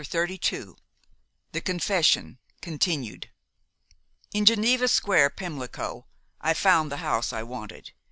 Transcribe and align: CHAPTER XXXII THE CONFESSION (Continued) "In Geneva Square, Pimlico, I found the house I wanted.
CHAPTER 0.03 0.33
XXXII 0.33 0.73
THE 1.51 1.61
CONFESSION 1.61 2.39
(Continued) 2.59 3.29
"In 4.33 4.45
Geneva 4.45 4.87
Square, 4.87 5.29
Pimlico, 5.29 6.07
I 6.41 6.55
found 6.55 6.91
the 6.91 6.97
house 7.05 7.31
I 7.31 7.43
wanted. 7.43 7.91